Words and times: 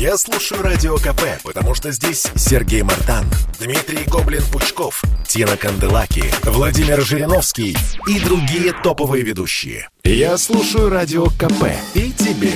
Я 0.00 0.16
слушаю 0.16 0.62
Радио 0.62 0.96
КП, 0.96 1.42
потому 1.44 1.74
что 1.74 1.92
здесь 1.92 2.26
Сергей 2.34 2.80
Мартан, 2.80 3.26
Дмитрий 3.58 4.06
Гоблин-Пучков, 4.06 5.02
Тина 5.28 5.58
Канделаки, 5.58 6.24
Владимир 6.42 7.02
Жириновский 7.02 7.76
и 8.06 8.18
другие 8.18 8.72
топовые 8.72 9.22
ведущие. 9.22 9.90
Я 10.02 10.38
слушаю 10.38 10.88
Радио 10.88 11.26
КП 11.26 11.66
и 11.92 12.12
тебе 12.12 12.54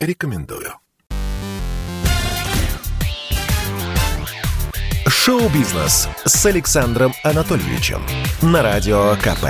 рекомендую. 0.00 0.74
Шоу-бизнес 5.06 6.08
с 6.24 6.46
Александром 6.46 7.14
Анатольевичем 7.22 8.02
на 8.42 8.62
Радио 8.62 9.14
КП. 9.22 9.46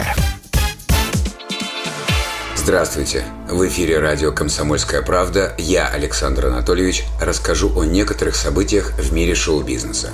Здравствуйте! 2.55 3.25
В 3.51 3.67
эфире 3.67 3.99
радио 3.99 4.31
«Комсомольская 4.31 5.03
правда». 5.03 5.55
Я, 5.59 5.89
Александр 5.89 6.47
Анатольевич, 6.47 7.03
расскажу 7.21 7.73
о 7.75 7.83
некоторых 7.83 8.37
событиях 8.37 8.93
в 8.97 9.13
мире 9.13 9.35
шоу-бизнеса. 9.35 10.11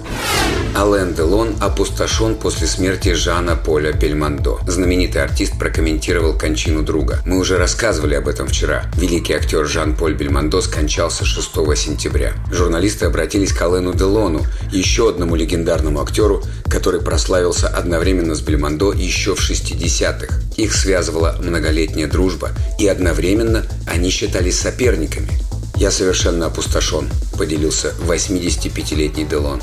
Ален 0.74 1.12
Делон 1.12 1.54
опустошен 1.60 2.36
после 2.36 2.66
смерти 2.66 3.12
Жана 3.12 3.54
Поля 3.54 3.92
Бельмондо. 3.92 4.58
Знаменитый 4.66 5.22
артист 5.22 5.58
прокомментировал 5.58 6.32
кончину 6.32 6.82
друга. 6.82 7.20
Мы 7.26 7.38
уже 7.38 7.58
рассказывали 7.58 8.14
об 8.14 8.26
этом 8.26 8.48
вчера. 8.48 8.84
Великий 8.96 9.34
актер 9.34 9.66
Жан-Поль 9.66 10.14
Бельмондо 10.14 10.62
скончался 10.62 11.26
6 11.26 11.76
сентября. 11.76 12.32
Журналисты 12.50 13.04
обратились 13.04 13.52
к 13.52 13.60
Алену 13.60 13.92
Делону, 13.92 14.46
еще 14.72 15.10
одному 15.10 15.34
легендарному 15.34 16.00
актеру, 16.00 16.42
который 16.70 17.02
прославился 17.02 17.68
одновременно 17.68 18.34
с 18.34 18.40
Бельмондо 18.40 18.94
еще 18.94 19.34
в 19.34 19.40
60-х. 19.40 20.45
Их 20.56 20.74
связывала 20.74 21.36
многолетняя 21.40 22.08
дружба, 22.08 22.50
и 22.78 22.86
одновременно 22.86 23.66
они 23.86 24.10
считались 24.10 24.58
соперниками. 24.58 25.30
«Я 25.76 25.90
совершенно 25.90 26.46
опустошен»,– 26.46 27.10
поделился 27.38 27.92
85-летний 28.06 29.24
Делон. 29.24 29.62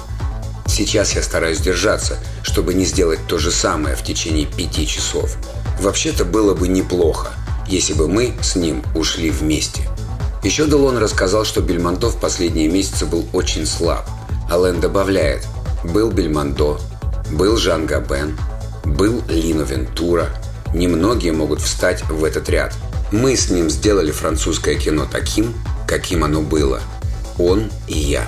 Сейчас 0.68 1.14
я 1.16 1.22
стараюсь 1.22 1.60
держаться, 1.60 2.18
чтобы 2.42 2.74
не 2.74 2.86
сделать 2.86 3.20
то 3.28 3.38
же 3.38 3.52
самое 3.52 3.96
в 3.96 4.04
течение 4.04 4.48
пяти 4.48 4.88
часов. 4.88 5.38
Вообще-то 5.80 6.26
было 6.26 6.56
бы 6.56 6.68
неплохо, 6.68 7.32
если 7.68 7.94
бы 7.94 8.08
мы 8.08 8.34
с 8.42 8.56
ним 8.56 8.84
ушли 8.96 9.30
вместе. 9.30 9.88
Еще 10.44 10.66
Делон 10.66 10.98
рассказал, 10.98 11.46
что 11.46 11.62
Бельмондо 11.62 12.10
в 12.10 12.20
последние 12.20 12.70
месяцы 12.70 13.06
был 13.06 13.26
очень 13.34 13.66
слаб. 13.66 14.10
Ален 14.52 14.80
добавляет, 14.80 15.48
был 15.84 16.12
Бельмондо, 16.12 16.80
был 17.32 17.58
Жан 17.58 17.86
Габен, 17.86 18.38
был 18.84 19.22
Лино 19.30 19.62
Вентура. 19.62 20.28
Немногие 20.74 21.34
могут 21.34 21.62
встать 21.62 22.04
в 22.10 22.24
этот 22.24 22.50
ряд. 22.50 22.74
Мы 23.12 23.36
с 23.36 23.50
ним 23.50 23.70
сделали 23.70 24.12
французское 24.12 24.76
кино 24.76 25.08
таким, 25.10 25.54
каким 25.88 26.24
оно 26.24 26.42
было. 26.42 26.82
Он 27.38 27.70
и 27.88 27.98
я. 27.98 28.26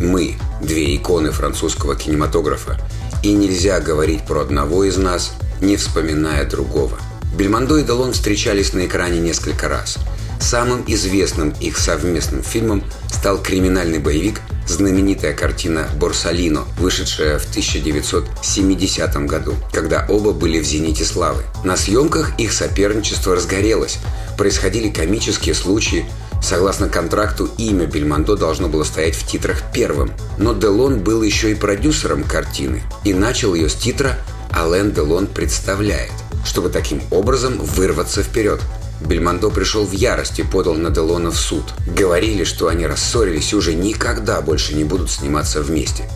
Мы– 0.00 0.36
две 0.62 0.96
иконы 0.96 1.30
французского 1.30 1.94
кинематографа. 1.94 2.78
И 3.22 3.32
нельзя 3.32 3.80
говорить 3.80 4.26
про 4.26 4.40
одного 4.40 4.84
из 4.84 4.96
нас, 4.96 5.32
не 5.60 5.76
вспоминая 5.76 6.48
другого. 6.48 6.98
Бельмондо 7.36 7.76
и 7.78 7.84
Делон 7.84 8.12
встречались 8.12 8.72
на 8.72 8.86
экране 8.86 9.20
несколько 9.20 9.68
раз. 9.68 9.98
Самым 10.44 10.84
известным 10.86 11.54
их 11.58 11.78
совместным 11.78 12.42
фильмом 12.42 12.84
стал 13.10 13.38
криминальный 13.38 13.98
боевик 13.98 14.42
знаменитая 14.66 15.32
картина 15.32 15.88
«Борсалино», 15.96 16.64
вышедшая 16.78 17.38
в 17.38 17.48
1970 17.48 19.16
году, 19.26 19.54
когда 19.72 20.04
оба 20.06 20.32
были 20.32 20.60
в 20.60 20.64
«Зените 20.64 21.06
славы». 21.06 21.42
На 21.64 21.78
съемках 21.78 22.38
их 22.38 22.52
соперничество 22.52 23.34
разгорелось, 23.34 23.98
происходили 24.36 24.90
комические 24.90 25.54
случаи, 25.54 26.06
Согласно 26.42 26.90
контракту, 26.90 27.48
имя 27.56 27.86
Бельмондо 27.86 28.36
должно 28.36 28.68
было 28.68 28.84
стоять 28.84 29.14
в 29.14 29.26
титрах 29.26 29.62
первым. 29.72 30.12
Но 30.36 30.52
Делон 30.52 30.98
был 30.98 31.22
еще 31.22 31.52
и 31.52 31.54
продюсером 31.54 32.22
картины 32.22 32.82
и 33.02 33.14
начал 33.14 33.54
ее 33.54 33.70
с 33.70 33.74
титра 33.74 34.18
«Ален 34.54 34.92
Делон 34.92 35.26
представляет», 35.26 36.12
чтобы 36.44 36.68
таким 36.68 37.00
образом 37.10 37.56
вырваться 37.56 38.22
вперед. 38.22 38.60
Бельмондо 39.06 39.50
пришел 39.50 39.84
в 39.84 39.92
ярость 39.92 40.38
и 40.38 40.42
подал 40.42 40.74
на 40.74 40.90
Делона 40.90 41.30
в 41.30 41.36
суд. 41.36 41.64
Говорили, 41.86 42.44
что 42.44 42.68
они 42.68 42.86
рассорились 42.86 43.52
и 43.52 43.56
уже 43.56 43.74
никогда 43.74 44.40
больше 44.40 44.74
не 44.74 44.84
будут 44.84 45.10
сниматься 45.10 45.62
вместе. 45.62 46.08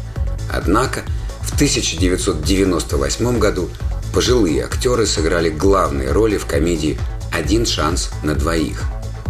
Однако 0.51 1.03
в 1.43 1.55
1998 1.55 3.39
году 3.39 3.69
пожилые 4.15 4.65
актеры 4.65 5.07
сыграли 5.07 5.51
главные 5.51 6.13
роли 6.13 6.39
в 6.39 6.47
комедии 6.47 6.99
«Один 7.31 7.67
шанс 7.67 8.11
на 8.23 8.35
двоих». 8.35 8.83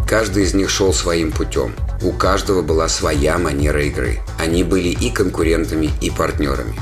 Каждый 0.08 0.44
из 0.44 0.54
них 0.54 0.70
шел 0.70 0.94
своим 0.94 1.32
путем. 1.32 1.74
У 2.00 2.12
каждого 2.12 2.62
была 2.62 2.88
своя 2.88 3.38
манера 3.38 3.84
игры. 3.84 4.20
Они 4.38 4.62
были 4.62 4.88
и 4.88 5.10
конкурентами, 5.10 5.90
и 6.00 6.10
партнерами. 6.10 6.78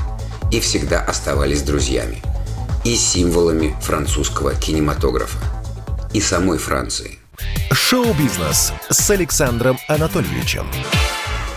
И 0.51 0.59
всегда 0.59 1.01
оставались 1.01 1.63
друзьями. 1.63 2.21
И 2.85 2.95
символами 2.95 3.75
французского 3.81 4.53
кинематографа 4.53 5.56
и 6.13 6.21
самой 6.21 6.57
Франции. 6.57 7.19
Шоу-бизнес 7.71 8.73
с 8.89 9.09
Александром 9.09 9.77
Анатольевичем. 9.87 10.67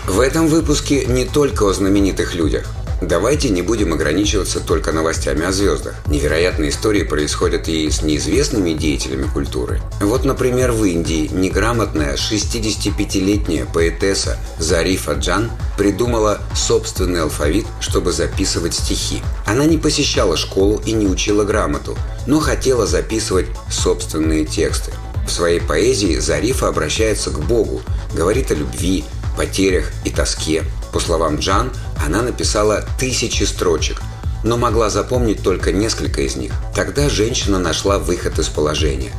В 0.07 0.19
этом 0.19 0.47
выпуске 0.47 1.05
не 1.05 1.25
только 1.25 1.63
о 1.63 1.73
знаменитых 1.73 2.35
людях. 2.35 2.67
Давайте 3.01 3.49
не 3.49 3.63
будем 3.63 3.93
ограничиваться 3.93 4.59
только 4.59 4.91
новостями 4.91 5.43
о 5.43 5.51
звездах. 5.51 5.95
Невероятные 6.05 6.69
истории 6.69 7.01
происходят 7.01 7.67
и 7.67 7.89
с 7.89 8.03
неизвестными 8.03 8.73
деятелями 8.73 9.27
культуры. 9.27 9.81
Вот, 9.99 10.23
например, 10.23 10.71
в 10.71 10.85
Индии 10.85 11.27
неграмотная 11.33 12.15
65-летняя 12.15 13.65
поэтесса 13.65 14.37
Зарифа 14.59 15.13
Джан 15.13 15.49
придумала 15.79 16.41
собственный 16.55 17.23
алфавит, 17.23 17.65
чтобы 17.79 18.11
записывать 18.11 18.75
стихи. 18.75 19.23
Она 19.47 19.65
не 19.65 19.79
посещала 19.79 20.37
школу 20.37 20.79
и 20.85 20.91
не 20.91 21.07
учила 21.07 21.43
грамоту, 21.43 21.97
но 22.27 22.39
хотела 22.39 22.85
записывать 22.85 23.47
собственные 23.71 24.45
тексты. 24.45 24.91
В 25.25 25.31
своей 25.31 25.59
поэзии 25.59 26.19
Зарифа 26.19 26.67
обращается 26.67 27.31
к 27.31 27.39
Богу, 27.39 27.81
говорит 28.13 28.51
о 28.51 28.55
любви, 28.55 29.05
потерях 29.35 29.91
и 30.03 30.11
тоске. 30.11 30.63
По 30.91 30.99
словам 30.99 31.37
Джан, 31.37 31.71
она 32.03 32.21
написала 32.21 32.83
тысячи 32.99 33.43
строчек, 33.43 34.01
но 34.43 34.57
могла 34.57 34.89
запомнить 34.89 35.43
только 35.43 35.71
несколько 35.71 36.21
из 36.21 36.35
них. 36.35 36.53
Тогда 36.75 37.09
женщина 37.09 37.59
нашла 37.59 37.99
выход 37.99 38.39
из 38.39 38.47
положения. 38.47 39.11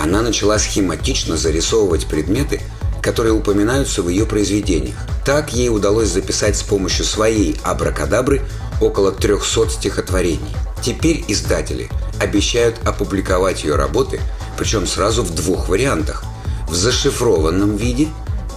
Она 0.00 0.22
начала 0.22 0.58
схематично 0.58 1.36
зарисовывать 1.36 2.06
предметы, 2.06 2.60
которые 3.02 3.32
упоминаются 3.32 4.02
в 4.02 4.08
ее 4.08 4.26
произведениях. 4.26 4.96
Так 5.24 5.52
ей 5.52 5.68
удалось 5.68 6.08
записать 6.08 6.56
с 6.56 6.62
помощью 6.62 7.04
своей 7.04 7.58
абракадабры 7.62 8.42
около 8.80 9.12
300 9.12 9.70
стихотворений. 9.70 10.54
Теперь 10.82 11.24
издатели 11.28 11.90
обещают 12.18 12.76
опубликовать 12.86 13.64
ее 13.64 13.76
работы, 13.76 14.20
причем 14.56 14.86
сразу 14.86 15.22
в 15.22 15.34
двух 15.34 15.68
вариантах– 15.68 16.24
в 16.70 16.74
зашифрованном 16.74 17.76
виде 17.76 18.08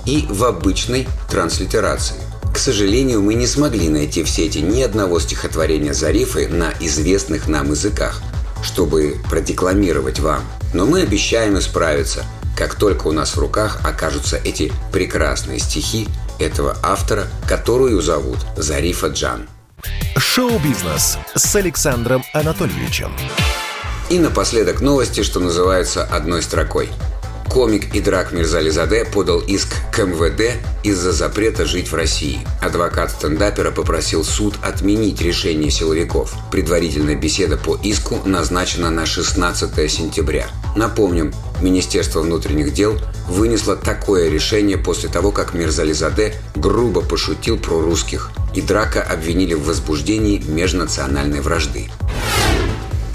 и 0.06 0.25
в 0.29 0.44
обычной 0.44 1.07
транслитерации. 1.29 2.16
К 2.53 2.59
сожалению, 2.59 3.24
мы 3.24 3.34
не 3.34 3.47
смогли 3.47 3.90
найти 3.90 4.24
в 4.24 4.30
сети 4.30 4.59
ни 4.59 4.84
одного 4.84 5.19
стихотворения 5.19 5.94
Зарифы 5.94 6.47
на 6.47 6.72
известных 6.80 7.47
нам 7.47 7.72
языках, 7.72 8.22
чтобы 8.62 9.18
продекламировать 9.28 10.19
вам. 10.19 10.44
Но 10.72 10.86
мы 10.86 11.02
обещаем 11.02 11.58
исправиться, 11.58 12.24
как 12.56 12.75
только 12.75 13.08
у 13.08 13.12
нас 13.12 13.36
в 13.36 13.40
руках 13.40 13.81
окажутся 13.84 14.38
эти 14.38 14.72
прекрасные 14.92 15.58
стихи 15.58 16.08
этого 16.40 16.78
автора, 16.84 17.28
которую 17.50 18.02
зовут 18.03 18.38
Зарифа 18.56 19.08
Джан. 19.08 19.50
Шоу-бизнес 20.16 21.18
с 21.34 21.56
Александром 21.56 22.24
Анатольевичем. 22.34 23.13
И 24.12 24.19
напоследок 24.19 24.80
новости, 24.80 25.24
что 25.24 25.40
называется 25.40 26.03
одной 26.03 26.44
строкой– 26.44 26.90
Комик 27.50 27.96
Идрак 27.96 28.31
Мирзализаде 28.31 29.06
подал 29.06 29.40
иск 29.40 29.70
к 29.92 30.00
МВД 30.04 30.58
из-за 30.84 31.12
запрета 31.12 31.66
жить 31.66 31.92
в 31.92 31.95
России. 31.95 32.40
Адвокат 32.62 33.12
стендапера 33.12 33.72
попросил 33.72 34.24
суд 34.24 34.56
отменить 34.62 35.22
решение 35.22 35.69
силовиков. 35.69 36.34
Предварительная 36.51 37.16
беседа 37.16 37.57
по 37.57 37.75
иску 37.84 38.19
назначена 38.25 38.90
на 38.90 39.06
16 39.06 39.92
сентября. 39.92 40.48
Напомним, 40.75 41.34
Министерство 41.62 42.22
внутренних 42.22 42.74
дел 42.74 42.98
вынесло 43.28 43.75
такое 43.75 44.30
решение 44.30 44.78
после 44.78 45.10
того, 45.10 45.31
как 45.31 45.54
Мирзализаде 45.54 46.36
грубо 46.56 47.01
пошутил 47.01 47.57
про 47.57 47.80
русских. 47.80 48.31
Идрака 48.56 49.01
обвинили 49.01 49.54
в 49.54 49.66
возбуждении 49.66 50.39
межнациональной 50.39 51.42
вражды. 51.42 51.89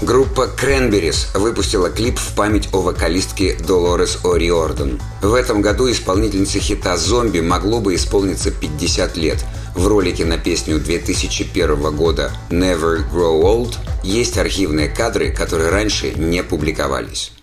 Группа 0.01 0.49
Cranberries 0.57 1.37
выпустила 1.37 1.89
клип 1.89 2.17
в 2.17 2.33
память 2.33 2.69
о 2.71 2.79
вокалистке 2.81 3.57
Долорес 3.67 4.19
О'Риордан. 4.23 5.01
В 5.21 5.33
этом 5.33 5.61
году 5.61 5.91
исполнительнице 5.91 6.59
хита 6.59 6.95
«Зомби» 6.95 7.41
могло 7.41 7.81
бы 7.81 7.95
исполниться 7.95 8.49
50 8.49 9.17
лет. 9.17 9.43
В 9.75 9.87
ролике 9.87 10.23
на 10.23 10.37
песню 10.37 10.79
2001 10.79 11.95
года 11.97 12.31
«Never 12.49 13.03
Grow 13.13 13.41
Old» 13.43 13.75
есть 14.01 14.37
архивные 14.37 14.87
кадры, 14.87 15.31
которые 15.31 15.69
раньше 15.69 16.11
не 16.11 16.43
публиковались. 16.43 17.33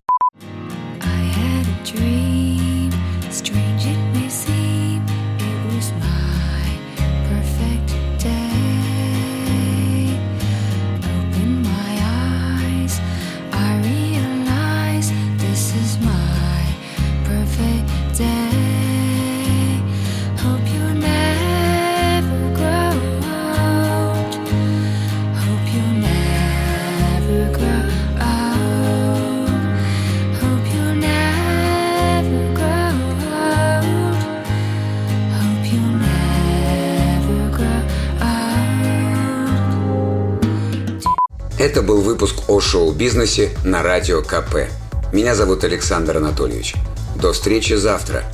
Это 41.59 41.81
был 41.81 42.03
выпуск 42.03 42.51
о 42.51 42.61
шоу-бизнесе 42.61 43.57
на 43.65 43.83
Радио 43.83 44.21
КП. 44.21 44.69
Меня 45.11 45.35
зовут 45.35 45.65
Александр 45.65 46.19
Анатольевич. 46.19 46.75
До 47.15 47.33
встречи 47.33 47.73
завтра. 47.73 48.25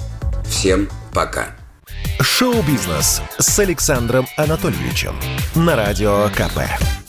Всем 0.45 0.89
пока. 1.15 1.55
Шоу-бизнес 2.21 3.23
с 3.39 3.59
Александром 3.61 4.27
Анатольевичем 4.37 5.15
на 5.55 5.77
Радио 5.77 6.29
КП. 6.35 7.02